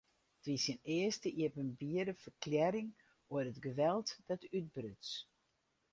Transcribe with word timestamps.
It 0.39 0.45
wie 0.47 0.57
syn 0.63 0.79
earste 0.97 1.29
iepenbiere 1.43 2.13
ferklearring 2.23 2.89
oer 3.31 3.45
it 3.51 3.59
geweld 3.67 4.07
dat 4.27 4.43
útbruts. 4.57 5.09